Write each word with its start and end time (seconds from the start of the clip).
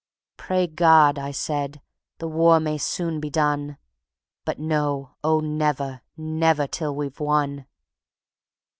"Pray 0.35 0.65
God," 0.65 1.19
I 1.19 1.29
said, 1.29 1.79
"the 2.17 2.27
war 2.27 2.59
may 2.59 2.79
soon 2.79 3.19
be 3.19 3.29
done, 3.29 3.77
But 4.45 4.57
no, 4.57 5.11
oh 5.23 5.41
never, 5.41 6.01
never 6.17 6.65
till 6.65 6.95
we've 6.95 7.19
won!") 7.19 7.67